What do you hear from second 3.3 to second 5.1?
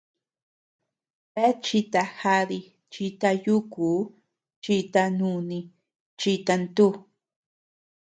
yukuu, chita